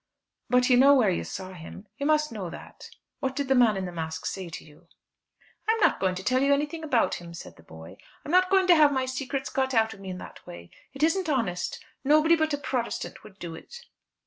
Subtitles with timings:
[0.49, 1.87] "But you know where you saw him.
[1.99, 2.89] You must know that.
[3.19, 4.87] What did the man in the mask say to you?"
[5.69, 7.97] "I am not going to tell you anything about him," said the boy.
[7.99, 10.71] "I am not going to have my secrets got out of me in that way.
[10.95, 11.85] It isn't honest.
[12.03, 13.81] Nobody but a Protestant would do it."